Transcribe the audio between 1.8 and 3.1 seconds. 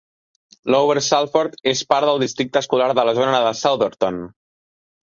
part del districte escolar de